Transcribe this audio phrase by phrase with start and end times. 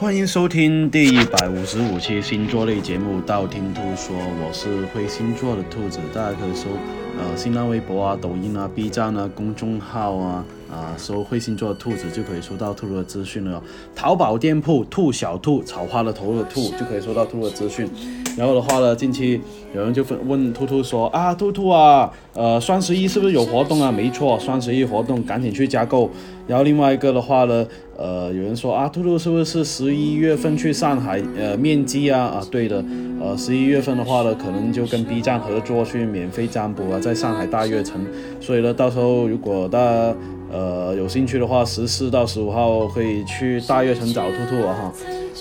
[0.00, 6.70] 欢迎收听第一百五十五期星座类节目《道听途说》，我是会星座的兔子，大家可以搜
[7.18, 13.62] 呃新浪微博啊、抖音啊、B 站啊、公众号啊啊搜会星座的兔子就可以收到兔兔的资讯了。
[13.94, 17.88] 淘宝店铺兔小兔草花的头的兔就可以收到兔兔的资讯。
[18.36, 19.40] 然后的话呢，近期
[19.74, 23.90] 有人就问问兔兔说啊，兔兔啊，呃，双十一是不是有活动啊？
[23.90, 26.08] 没错，双十一活动赶紧去加购。
[26.46, 27.66] 然后另外一个的话呢，
[27.96, 32.20] 呃，有人说啊，兔兔是不是十一月份去上海呃面基啊？
[32.22, 32.82] 啊，对的，
[33.20, 38.06] 呃，十一月份的话呢，可能就跟 B 站合作去免费占卜啊，在上海大悦城。
[38.40, 40.14] 所以呢，到时候如果大家
[40.52, 44.92] 呃有兴趣的话，十四到十五号可以去大悦城找兔兔啊哈。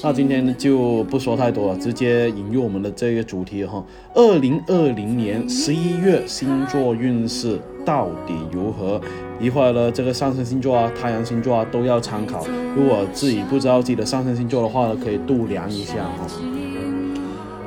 [0.01, 3.83] 那今天就不说太多了，直接引入我们的这个主题哈。
[4.13, 9.01] 二零二零年十一月星座运势到底如何？
[9.41, 12.45] 一会儿呢，这个上升星座啊、太阳星座啊都要参考。
[12.75, 16.27] 如果自己不知道自己的上升星座的话呢，可以度量一下哈。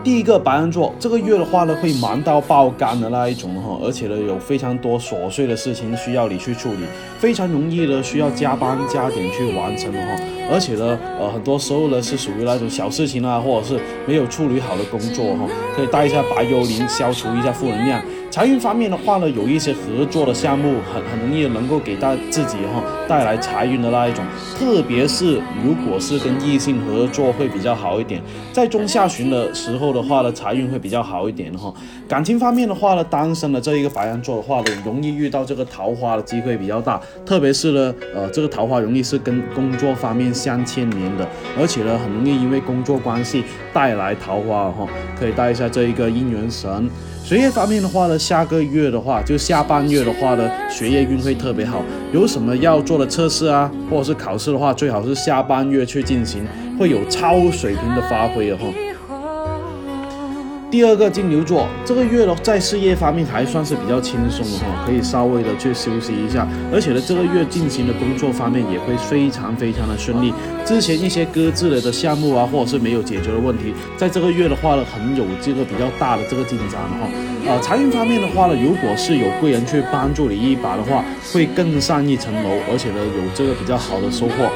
[0.05, 6.78] 第一个白羊座，这个月的话呢，会忙到爆肝的那一种哈，而且呢，有非常多琐碎的事情需要你去处理，
[7.20, 18.03] 非常容易呢需要加班加点去完成的哈，而且呢，呃，很多时候呢是属于那种小事情啊，或者是没有处理好的工作哈，可以带一下白幽灵，消除一下负能量。
[18.33, 24.24] 财运方面的话呢，有一些合作的项目，很很容易能够给到自己哈带来财运的那一种，
[24.58, 31.70] 特别是如果是跟异性合作会比较好一点，在中下旬的时候的话呢，财运会比较好一点哈。
[32.08, 41.28] 感情方面的话呢，单身的这一个白羊座的话呢，容易遇到这个桃花的机会比较大，特别是呢，呃，这个桃花容易是跟工作方面相牵连的，
[41.61, 44.89] 而且呢，很容易因为工作关系带来桃花哈，
[45.20, 46.89] 可以带一下这一个姻缘神。
[47.25, 51.83] 学业方面的话呢，下个月的话，就下半月的话呢，学业运会特别好。
[52.13, 56.45] 有什么要做的测试啊，或者是考试的话，最好是下半月去进行，
[56.79, 58.67] 会有超水平的发挥的哈。
[60.72, 70.33] 第二个金牛座，这个月呢，在事业方面还算是比较轻松的哈，可以稍微的去休息一下，而且呢，这个月进行的工作方面也会非常非常的顺利。
[70.64, 77.06] 之前一些搁置了的项目啊，或者是没有解决的问题，在这个月的话呢，很有这个比较大的这个进展哈。
[77.46, 81.04] 呃，财运方面的话呢，如果是有贵人去帮助你一把的话，
[81.34, 84.48] 会更上一层楼，而且呢，有这个比较好的收获，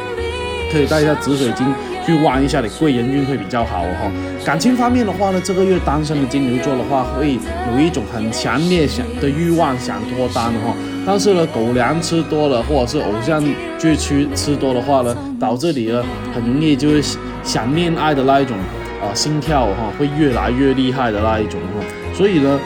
[0.73, 1.67] 可以带一下紫水晶。
[2.07, 4.11] 去挖一下，你贵人运会比较好哈。
[4.45, 7.37] 感情方面的话呢，这个月单身的金牛座的话，会
[7.73, 10.73] 有一种很强烈想的欲望想脱单哈。
[11.05, 13.43] 但是呢，狗粮吃多了，或者是偶像
[13.77, 16.03] 剧吃吃多的话呢，导致你呢
[16.33, 18.57] 很容易就是想恋爱的那一种
[19.03, 21.85] 啊心跳哈，会越来越厉害的那一种哈。
[22.15, 22.61] 所以呢。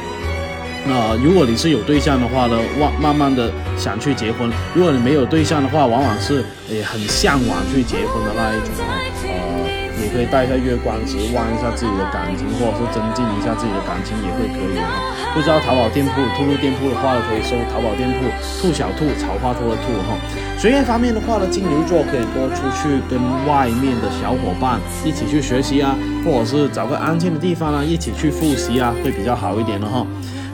[0.87, 8.97] 那如果你是有对象的话呢，往慢慢的想去结婚；如果你没有对象的话，往往是也很向往去结婚的那一种啊。
[9.23, 9.31] 呃，
[10.01, 14.89] 也可以带一下月光石，旺一下自己的感情，或者是增进一下自己的感情也会可以哈。
[15.35, 18.27] 不知道淘宝店铺、兔兔店铺的话呢，可以搜淘宝店铺
[18.59, 20.17] “兔小兔草花兔”的兔哈。
[20.59, 30.05] 学业方面的话呢，金牛座可以多出去跟外面的小伙伴一起去学习啊，或者是找个安静的地方啊，一起去复习啊，会比较好一点的哈。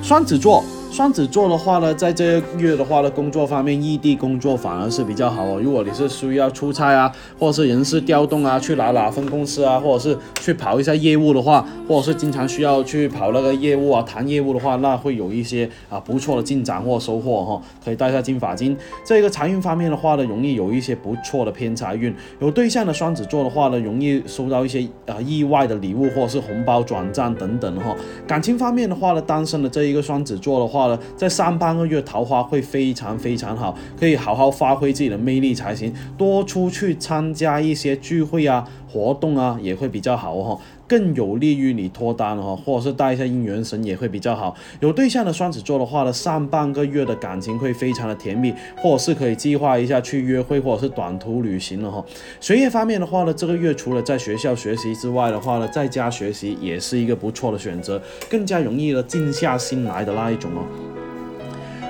[0.07, 0.65] 双子座。
[0.97, 5.61] 双子座的话呢，在这个月的话呢，工作方面异地工作反而是比较好哦。
[5.63, 17.61] 如果你是需要出差啊，或者是人事调动啊，去哪哪分公司啊，或者是去跑一下业务的话，或者是经常需要去跑那个业务啊，谈业务的话，那会有一些啊不错的进展或收获哈。
[17.85, 18.75] 可以带下金发金。
[19.05, 22.15] 这个财运方面的话呢，容易有一些不错的偏财运。
[22.41, 27.95] 有对象的双子座的话呢，容易收到一些啊意外的礼物或者是红包转账等等哈。
[28.27, 30.86] 感情方面的话呢，单身的这一个双子座的话。
[31.17, 35.91] 在上半个月桃花会非常非常好，可以好好发挥自己的魅力才行。
[36.19, 40.59] 多出去参加一些聚会啊、活动啊，也会比较好哈，
[40.89, 44.55] 更有利于你脱单哈，或者是带一下姻缘神也会比较好。
[44.81, 52.05] 有对象的双子座的话呢，上半个月的感情会非常的甜蜜，或者是可以计划一下去约会或者是短途旅行了哈。
[52.41, 58.01] 学业方面的话呢，这个月除了在学校学习之外的话呢，在家学习也是一个不错的选择，
[58.31, 60.63] 更加容易的静下心来的那一种哦。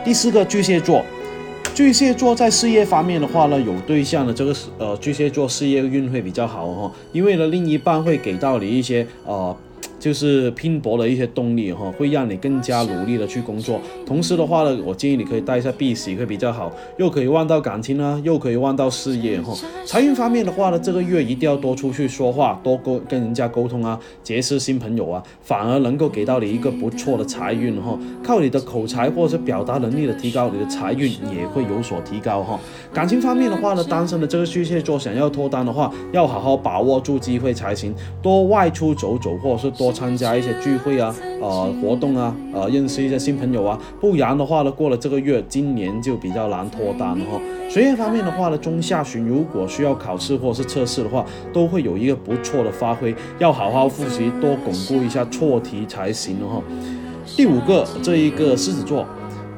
[0.04, 1.04] 第四个巨蟹座，
[1.76, 9.54] 巨蟹座在事业方面的话呢，有对象的这个呃巨蟹座事业运会比较好哦，因为呢另一半会给到你一些呃。
[10.06, 13.80] 就是拼搏的一些动力哈，会让你更加努力的去工作。
[14.06, 19.52] 同时的话呢，我建议你可以带一下碧玺会比较好，又可以旺到感情啊，又可以旺到事业哈。
[19.84, 27.98] 财运方面的话呢，这个月一定要多出去说话，多沟跟人家沟通啊，结识新朋友啊，反而能够给到你一个不错的财运哈。
[28.22, 32.60] 靠你的口才或者是表达能力的提高，你的财运也会有所提高哈。
[32.94, 37.92] 感情方面的话呢，单身的这个巨蟹座想要脱单的话，要好好把握住机会才行，
[38.22, 47.40] 多外出走走，或者是多参加一些聚会啊、呃活动啊、呃认识一些新朋友啊，不然的话呢，过了这个月，今年就比较难脱单了哈。
[47.70, 56.62] 学业方面的话呢，中下旬如果需要考试或者是测试的话，都会有一个不错的发挥，要好好复习，多巩固一下错题才行了哈。
[57.34, 59.06] 第五个，这一个狮子座。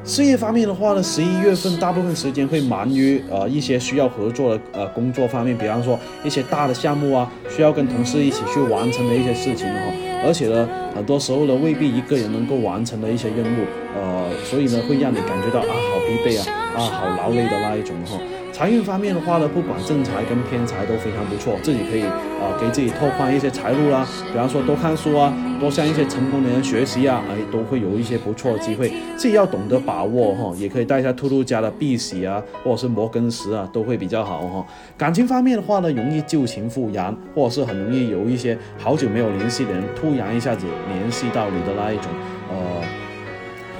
[0.05, 10.08] 事业方面的话呢，十一月份大部分时间会忙于呃一些需要合作的呃工作方面，比方说一些大的项目啊，需要跟同事一起去完成的一些事情哈。
[10.23, 18.19] 而且呢，很多时候呢未必一个人能够完成的一些任务，呃，所以呢会让你感觉到啊好疲惫啊，啊好劳累的那一种哈。
[18.59, 34.65] 财运方面的话呢，不管正财跟偏财都非常不错，自己可以啊给自己拓宽一些财路啦，比方说多看书啊，多向一些成功的人学习啊，哎都会有一些不错的机会，自己要懂得把握哈，也可以带一下兔兔家的碧玺啊，或者是摩根石啊，都会比较好哈。
[34.97, 42.07] 感情方面的话呢，容易旧情复燃，或者是很容易有一些好久没有联系的人突然一下子联系到你的那一种
[42.49, 42.98] 呃。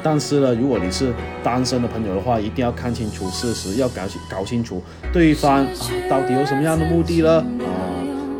[0.01, 1.13] 但是呢，如果你是
[1.43, 4.81] 单身的朋友的话，一定要看清楚事实，要搞清搞清楚
[5.11, 5.67] 对方啊
[6.09, 7.43] 到底有什么样的目的呢？
[7.59, 7.69] 啊，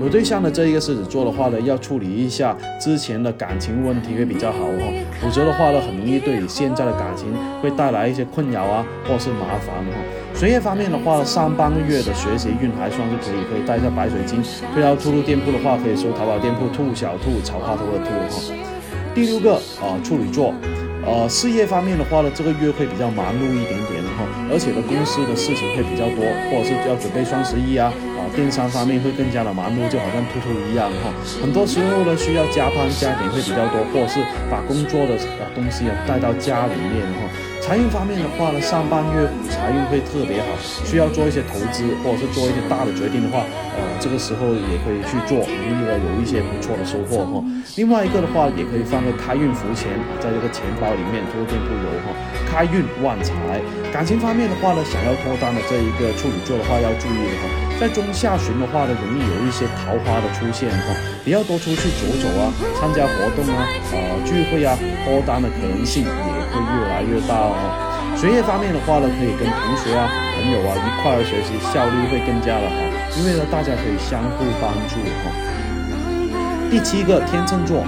[0.01, 7.27] 有对象的这一个狮子座的话呢，要处理一下之前的感情问题会比较好哦，否则的话呢，很容易对你现在的感情
[7.61, 9.91] 会带来一些困扰啊，或是麻烦哈。
[10.35, 14.41] 学业方面的话，上半个月的学习运还算是可以，可以带一下白水晶。
[14.73, 18.53] 推到出入店铺的话，可以搜淘宝店铺“兔小兔草花头”的兔哈。
[19.13, 20.53] 第六个啊，处女座。
[21.05, 31.09] 呃，事业方面的话呢，这个月会比较忙碌一点点的哈，而且呢，公司的事情会比较多，或者是要准备双十一啊，啊，电商方面会更加的忙碌，就好像兔兔一样哈，
[31.41, 34.19] 很多时候呢需要加班加点会比较多，或者是
[34.51, 35.17] 把工作的
[35.55, 37.48] 东西啊带到家里面哈。
[37.69, 43.45] 财运方面的话呢，上半月财运会特别好，需要做一些投资或者是做一些大的决定的话，
[43.77, 47.45] 呃，这个时候也可以去做，容易的有一些不错的收获哈。
[47.77, 49.85] 另外一个的话，也可以放个开运福钱
[50.17, 52.17] 在这个钱包里面，多店铺有哈，
[52.49, 53.61] 开运旺财。
[53.93, 57.45] 感情方面的话呢，想要脱单的这一个处女座的话要注意的哈，
[57.79, 60.93] 在中下旬的话呢，容易有一些桃花的出现哈，
[61.23, 63.97] 比较多出去走走啊，参加活动啊，呃，
[64.27, 66.39] 聚会啊，脱单的可能性也。
[66.49, 67.53] 会越来越大哦。
[68.17, 72.75] 学业方面的话呢，可以跟同学啊、朋友啊一块儿学习，效率会更加的好，
[73.15, 75.29] 因为呢，大家可以相互帮助哈。
[76.71, 77.85] 第七个天秤座。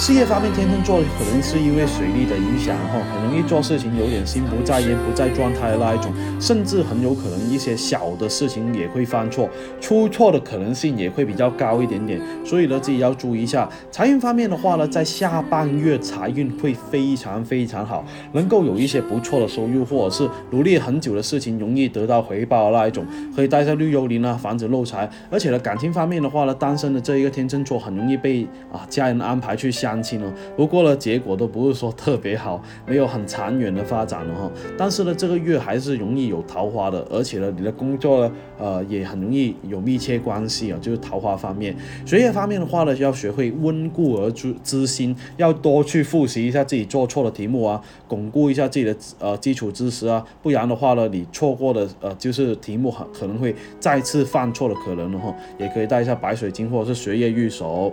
[0.00, 6.10] 事业方面，天秤座可能是因为水逆的影响，哈，很容易做事情有点心不在焉、不在状态的那一种，
[6.40, 9.46] 甚至很有可能一些小的事情也会犯错，
[9.78, 13.68] 出错的可能性也会比较高一点点，所以呢，自己要注意一下。
[13.90, 23.04] 财运方面的话呢，在下半月财运会非常非常好，能够有一些不错的收入，或者是努力很久的事情容易得到回报的那一种，
[23.36, 25.06] 可以带上绿幽灵啊，防止漏财。
[25.30, 29.89] 而且呢，感情方面的话呢，单身的这一个天秤座很容易被啊家人安排去相。
[29.90, 34.50] 相亲哦，不过呢，结果都不是说特别好， 没有很长远的发展了哈。
[34.78, 41.76] 但是呢，这个月还是容易有桃花的，而且呢，你的工作呢，呃，也很容易有密切关系啊，就是桃花方面。
[42.06, 55.34] 学业方面的话呢，要学会温故而知知新，要多去复习一下自己做错的题目啊，巩固一下自己的呃基础知识啊，不然的话呢，你错过的呃就是题目很可能会再次犯错的可能了哈。
[55.58, 57.92] 也可以带一下白水晶或者是学业玉手。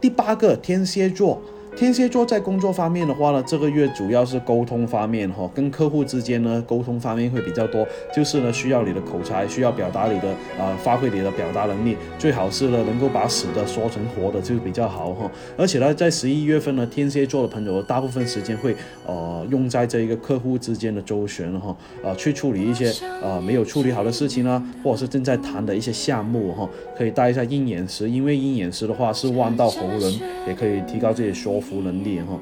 [0.00, 1.40] 第八个天蝎座。
[1.76, 15.30] 天蝎座在工作方面的话呢，这个月主要是沟通方面哈，跟客户之间呢沟通方面会比较多，就是呢需要你的口才，需要表达你的啊，发挥你的表达能力，最好是呢能够把死的说成活的就比较好哈。
[15.56, 21.74] 而且呢，在十一月份呢，天蝎座的朋友大部分时间会呃用在这一个客户之间的周旋哈，
[22.04, 30.12] 啊去处理一些呃没有处理好的事情呢，或者是正在谈的一些项目哈，可以带一下鹰眼石，因为鹰眼石的话是望到喉轮，
[30.46, 31.59] 也可以提高自己说。
[31.60, 32.38] 服能力哈，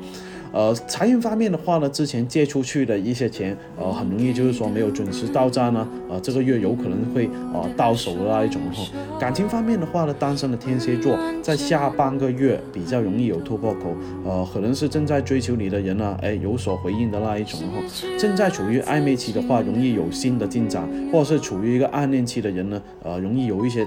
[0.53, 8.83] 呃，财运方面的话呢，之前借出去的一些钱，呃，很容易就是说没有准时到账呢，呃，这个月有可能会啊到手的那一种哈。
[9.19, 13.95] 感情方面的话呢，单身的天蝎座在下半个月比较容易有突破口，
[14.25, 17.83] 呃，可能是正在追求你的人呢，哎，有所回应的那一种哈。
[18.19, 23.87] 正在处于暧昧期的话，容易有新的进展，或者是处于一个暗恋期的人呢，呃，容易有一些。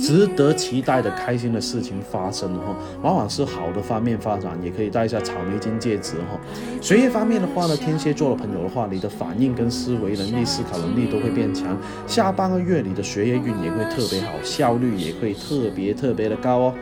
[0.00, 6.38] 值得期待的开心的事情发生哈，往往是好的方面发展，也可以戴一下草莓金戒指哈。
[6.80, 16.74] 学业方面的话呢，天蝎座的朋友的话，你的反应跟思维能力、思考能力都会变强，下半个月你的学业运也会特别好，效率也会特别特别的高哦。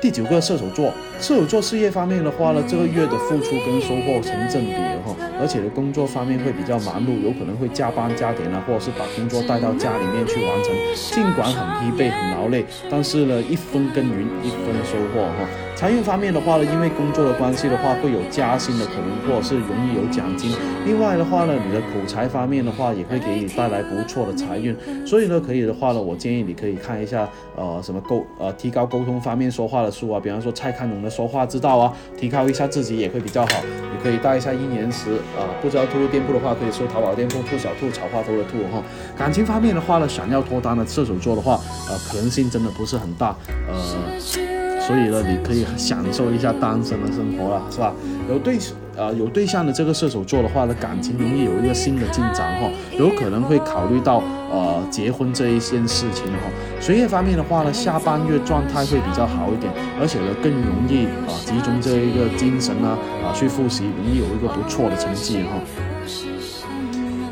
[0.00, 10.74] 第九个射手座，射手座事业方面的话呢，这个月的付出跟收获成正比的哈，而且的工作方面会比较忙碌，有可能会加班加点啊，或者是把工作带到家里面去完成。
[10.94, 15.48] 尽管很疲惫很劳累，但是呢，一分耕耘一分收获哈。
[15.76, 20.52] 财运方面的话呢，因为工作的关系的话，会有加薪的可能，或者是容易有奖金。
[20.86, 24.76] 另外的话呢，你的口才方面的话，也会给你带来不错的财运。
[25.06, 33.52] 所以呢，可以的话呢，我建议你可以看一下，呃，什么沟呃提高沟通方面说话的书啊，比方说蔡康永说话之道啊，提高一下自己也会比较好。
[33.64, 38.82] 你可以带一下一年时啊，不知道兔兔店铺的话，可以搜淘宝店铺兔小兔草花头的兔哈。
[39.16, 43.36] 感情方面的话呢，想要脱单的射手座的话，呃，可能性真的不是很大，
[43.68, 44.53] 呃。
[44.86, 47.92] 所以呢，你可以享受一下单身的生活了，是吧？
[48.28, 48.58] 有对
[48.96, 54.22] 呃有对象的这个射手座的话呢，感情容易有一个新的进展哈，有可能会考虑到
[54.52, 56.50] 呃结婚这一件事情哈。
[56.80, 65.58] 学业方面的话呢，下半月状态会比较好一点，而且呢更容易啊集中这一个精神呢啊去复习，容易有一个不错的成绩哈。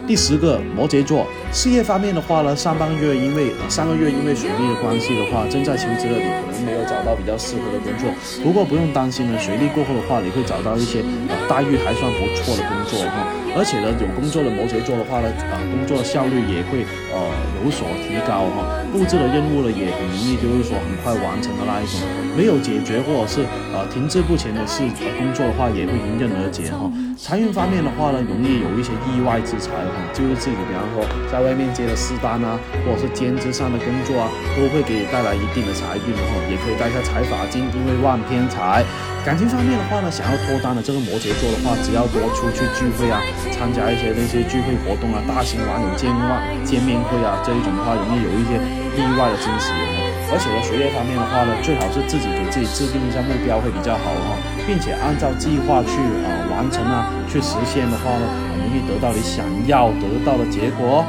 [0.05, 8.09] 第十个摩羯座事业方面的话呢，上半个月因为上个月因为水逆的关系的话，正在求职的你没有找到比较适合的工作。
[8.43, 13.27] 不过不用担心呢，学历过后的话，你会找到一些呃待遇还算不错的工作哈。
[13.55, 17.21] 而且呢，有工作的摩羯座的话呢，啊工作效率也会呃
[17.61, 18.81] 有所提高哈。
[18.91, 22.01] 布置的任务呢也很容易就是说很快完成的那一种。
[22.33, 23.45] 没有解决或者是
[23.77, 24.81] 呃停滞不前的事
[25.19, 26.89] 工作的话，也会迎刃而解哈。
[27.21, 32.57] 财运方面的话呢，容易有一些意外之财哈，就是自己比方说在外面接了私单啊，
[32.89, 38.85] 或者是兼职上的工作啊，都会给你带来一定的财运哈，也可以带一下财法金，因为万偏财。
[39.25, 43.23] 感情方面的话呢，想要脱单的这个摩羯座的话，只要多出去聚会啊，
[43.55, 46.21] 参加一些那些聚会活动啊，大型网友见面
[46.67, 48.59] 见面会啊，这一种的话，容易有一些
[48.99, 49.71] 意外的惊喜。
[50.33, 54.35] 而且呢，学业方面的话呢，最好是自己给自己制定一下目标会比较好哈。
[54.67, 61.05] 并且按照计划去啊完成啊，去实现的话呢，很容易得到你想要得到的结果。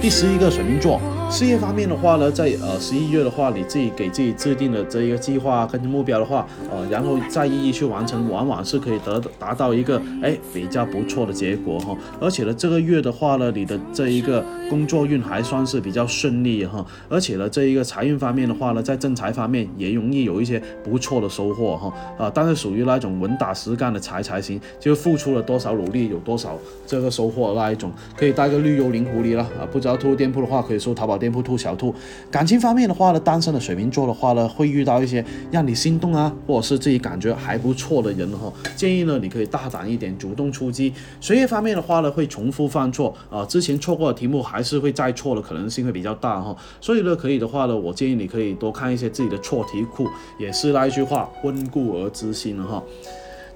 [0.00, 1.00] 第十一个水瓶座。
[1.30, 11.96] 事业方面的话呢，在呃十一月的话，你自己给自己制定的这一个计划跟目标的话，呃，然后再一一去完成，往往是可以得达到一个哎比较不错的结果哈。
[12.20, 16.84] 而且呢，这个月的话呢，你的这一个工作运还算是比较顺利哈。
[17.08, 21.92] 而且呢，这一个财运方面的话呢，在正财方面也容易有一些不错的收获哈。
[22.18, 27.92] 啊，但是属于那种稳打实干的财才行，就付出了多少努力，有多少这个收获那一种。
[28.16, 31.19] 可以带个绿幽灵狐狸了啊，不知道兔店铺的话，可以搜淘宝。
[31.20, 31.94] 店铺兔小兔，
[32.30, 38.52] 感情方面的话呢，单身的水瓶座的话呢，会遇到一些让你心动啊，或者是自己感觉还不错的人哈。
[38.74, 40.92] 建议呢，你可以大胆一点，主动出击。
[41.20, 46.56] 学业方面的话呢，会重复犯错啊，之前错过的题目还是会再错的可能性会比较大哈。
[46.80, 50.08] 所以呢，可以的话呢，我建议你可以多看一些自己的错题库，
[50.38, 52.82] 也是那一句话，温故而知新了哈。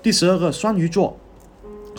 [0.02, 1.16] 第十二个双鱼座。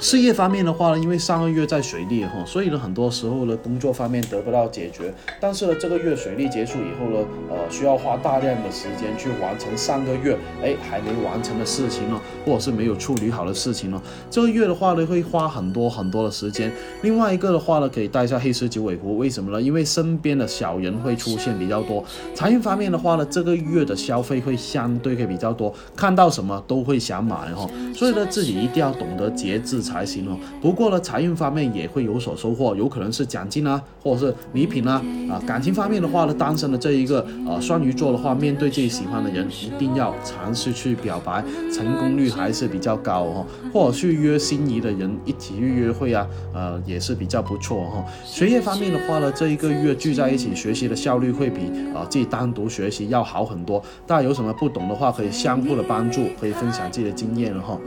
[0.01, 5.13] 事业方面的话呢，因为上个月在水利哈，所以呢，很多时候呢，工作方面得不到解决。
[5.39, 14.01] 但是呢，这个月水利结束以后呢，呃，需要花大量的时间去完成上个月哎还没完成的事情呢，或者是没有处理好的事情呢。
[14.29, 16.69] 这个月的话呢，会花很多很多的时间。
[17.01, 19.61] 另外一个的话呢，可以带一下黑色九尾狐，为什么呢？
[19.61, 22.03] 因为身边的小人会出现比较多。
[22.35, 27.67] 财运方面的话呢，这个月的消费会相对会比较多，看到什么都会想买哈。
[27.95, 29.84] 所以呢，自己一定要懂得节制。
[29.85, 30.37] 才行哦。
[30.59, 35.01] 不过呢，财运方面也会有所收获，有可能是奖金啊，或者是礼品啊。
[35.29, 43.45] 啊，感情方面的话呢，单身的这一个呃双鱼座的话，面对自己喜欢的人，一定要尝试去表白，成功率还是比较高哦。
[43.71, 48.03] 或者去约心仪的人一起去约会啊，呃，也是比较不错哈。
[48.23, 51.61] 学业方面的话呢，这一个月聚在一起学习的效率会比
[51.93, 53.83] 啊自己单独学习要好很多。
[54.07, 57.77] 大家有什么不懂的话，可以相互的帮助，可以分享自己的经验哈。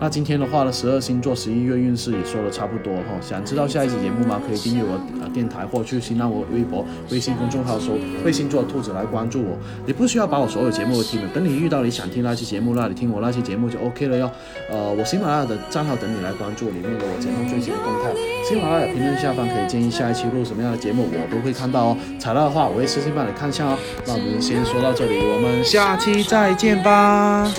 [0.00, 3.18] 那今天的话呢，十二星座十一月运势也说的差不多哈。
[3.20, 4.40] 想知道下一期节目吗？
[4.46, 9.58] 可以订阅我呃电台或去新浪微博、微信公众号搜“会星座兔子”来关注我。
[9.84, 14.30] 你不需要把我所有节目都听了，等你遇到你想听那期节目，那你听我那期节目就 OK 了哟。
[14.70, 18.14] 呃，我喜马拉雅的账号等你来关注，里面有我节目最新的动态。
[18.48, 21.96] 喜马拉雅评论下方可以建议下一期录什么样的节目，我都会看到哦。
[22.20, 23.76] 采纳的话，我会私信帮你看一下哦。
[24.06, 27.50] 那我们先说到这里，我们下期再见吧。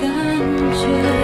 [0.00, 0.10] 感
[0.74, 1.23] 觉